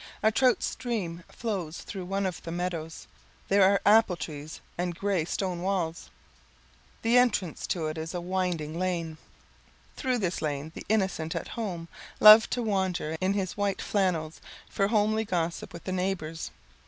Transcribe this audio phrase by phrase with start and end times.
[0.23, 3.05] A trout stream flows through one of the meadows.
[3.49, 6.09] There are apple trees and gray stone walls.
[7.03, 9.17] The entrance to it is a winding, [text unreadable] lane."
[9.95, 11.87] "Through this lane the 'Innocent at Home'
[12.19, 16.49] loved to wander in his white flannels for homely gossip with the neighbors.